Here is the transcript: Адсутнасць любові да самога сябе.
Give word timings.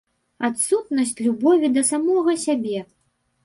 Адсутнасць 0.47 1.21
любові 1.27 1.71
да 1.77 1.87
самога 1.93 2.39
сябе. 2.49 2.85